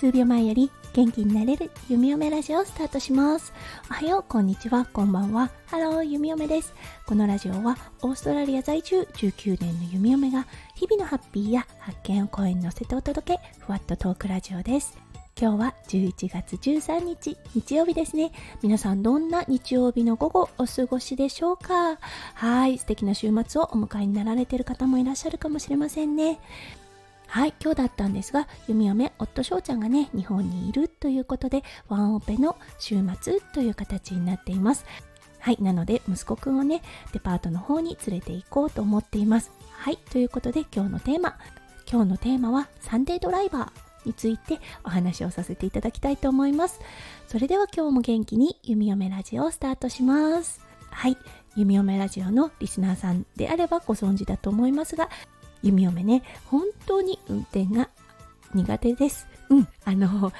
[0.00, 3.52] 数秒前より元気になれる弓嫁ラジオをスタートします。
[3.90, 4.86] おはようこんにちは。
[4.86, 5.50] こんばんは。
[5.66, 6.74] ハロー弓嫁です。
[7.06, 15.09] このラジオはオーストラリア在住19年の弓嫁が日々のハッピーや発見を声に乗せてお届けふわっとトークラジオです。
[15.40, 18.30] 今日は11月13日日曜日ですね。
[18.62, 21.98] 皆さんどんな日曜日の午後お過ごしでしょうか？
[22.34, 26.40] はい素敵な週末をお迎えになられている方もいらっしゃるかもしれませんね。
[27.26, 34.84] はい、今日だったんですが、弓嫁、夫翔ちゃんがね、日本にいるということで、ワンオペの週末という形になっています。
[35.38, 36.82] はい、なので、息子くんをね、
[37.14, 39.52] デパートの方に連れて行こうと思っています。
[39.70, 41.38] はい、ということで今日のテーマ、
[41.90, 43.89] 今日のテーマはサンデードライバー。
[44.04, 46.80] についてお話をさせていただきたいと思います。
[47.28, 50.60] それでは今日も元気に弓嫁ラジオをスタートします。
[50.90, 51.16] はい、
[51.56, 55.08] 弓嫁ラジオのリスナーさんであればご存知だと思いますが、
[55.62, 57.88] 弓嫁ね本当に運転が
[58.54, 59.26] 苦手です。
[59.48, 59.68] うん。
[59.84, 60.32] あの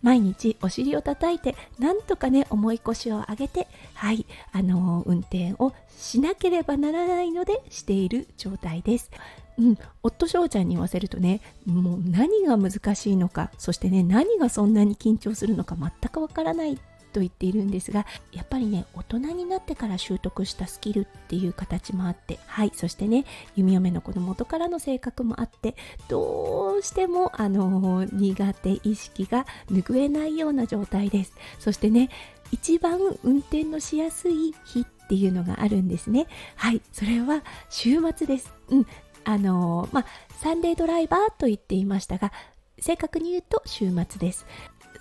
[0.00, 4.26] 毎日お尻を叩いてなんとかね重い腰を上げてはい。
[4.52, 9.10] あの運転をしなければならないのでしている状態です
[9.58, 16.78] うん、夫翔ちゃんに言わせるとねもう何が難しいのかそしてね何がそんなに緊張するのか全くわからない
[17.12, 23.24] と言っているんですがやっぱりね大人になってから習得したスキルっていう形もあってはいそしてね
[23.56, 25.74] 弓嫁の子の元からの性格もあって
[26.08, 31.32] どうしてもあの苦手意識が拭えないような状態です。
[31.58, 32.10] そしてね
[32.50, 36.26] 一番運転のしやすい日っていうのがあるんですね。
[36.56, 38.52] はいそれは週末です。
[38.68, 38.86] うん
[39.28, 40.06] あのまあ
[40.40, 42.32] サンデードライバーと言っていましたが
[42.80, 44.46] 正確に言うと週末です。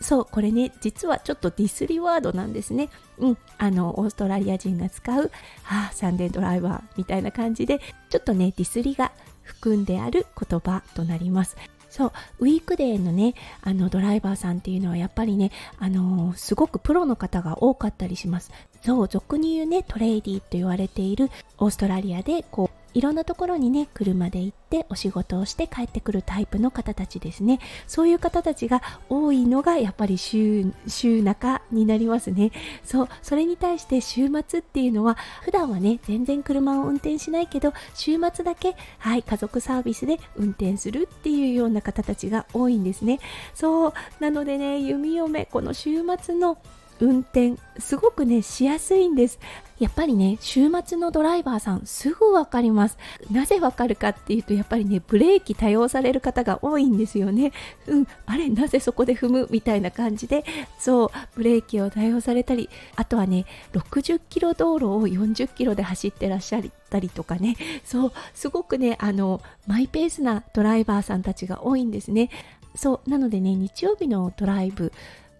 [0.01, 2.89] そうこれね実はちょっとディスリワードなんですね。
[3.19, 5.31] うんあのオーストラリア人が使う、
[5.63, 11.55] はあ、サンデードライバーみたいな感じでちょっとねディスリが含んである言葉となります。
[11.89, 18.51] そうウィークデーのねあのドライバーさんっていうのはやっぱりねあのー、すごくプロの方が多かったりします。
[18.81, 27.59] そう俗に言うねトレーディーと言われているオーストラリアでこういろんなところにね車で行ってお仕事をして帰ってくるタイプの方たちですね。
[27.85, 32.51] そういう方たちが多いのがやっぱり週週中になりますね。
[32.83, 43.19] そうそれに対して週末っていうのは普段はね全然車を運転しないけど週末だけはい家族サービスで運転するっていうような方たちが多いんですね。
[43.53, 46.57] そうなのでね弓嫁この週末の
[46.99, 49.39] 運転すごくねしやすいんです。
[49.79, 52.97] やっぱりね週末のドライバーさんすぐわかります。
[53.31, 57.51] なぜわかるかっていうとやっぱりねブレーキ多用される方が多いんですよね。
[57.87, 60.43] うんあれなぜそこで踏むみたいな感じで。
[60.79, 67.55] そうブレーキを多用されたりあとはね60キロ道路を40キロで走ってらっしゃったりとかね。
[67.83, 72.29] そうすごくねあのマイペースなドライバーさんたちが多いんですね。
[72.75, 74.91] そうなのでね日曜日のドライブ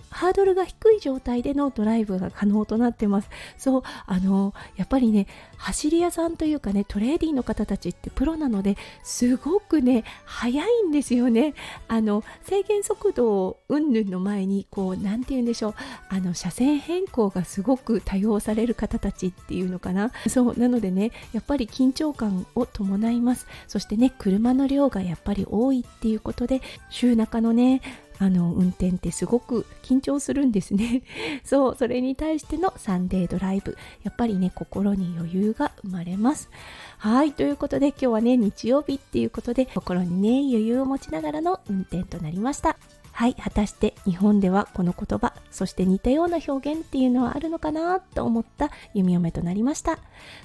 [0.10, 3.30] ハードルが低い状態でのドライブが可能となってます。
[3.58, 11.54] そうあのやっぱりね走り屋さんというかねトレーディーの方たちってプロなのですごくね速いんですよね。
[11.88, 15.74] あの制限速度云々の前にこう何て言うんでしょう。
[16.10, 20.12] あの車線変更がすごく多用される方たちっていうのかな。
[20.28, 23.48] そうなのでねやっぱり緊張感を伴います。
[23.68, 27.82] そしてね車の量がやっぱり多いっていうことで週中のね
[28.20, 31.04] あの運転ってすごく緊張するんですね。
[31.44, 33.78] そうそれに対してのサンデードライブ。
[34.04, 36.50] やっぱりね心に余裕が生まれます。
[36.98, 42.78] はいということで今日はね日曜日っていうことで心にね余裕を持ちながらの運転となりました。
[43.18, 49.98] はい果たして日本ではこの言葉そして似たような表現っていうのはあるのかなと思った弓嫁となりました。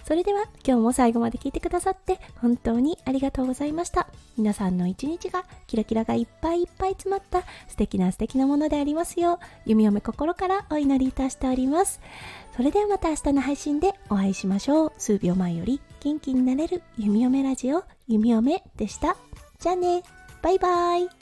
[0.05, 4.09] それでは今日も最後まで聞いてくださって本当にありがとうございました。
[4.38, 9.34] 皆さんの一日がキラキラがいっぱいいっぱい詰まった素敵な素敵なものでありますよ。
[9.34, 12.00] う弓嫁心からお祈りいたしております。
[12.56, 14.93] それではまた明日の配信でお会いしましょう。
[14.97, 19.19] 数秒前より元気になれる弓嫁ラジオ弓嫁でした。
[19.58, 20.02] じゃあね。
[20.41, 21.21] バイバイ。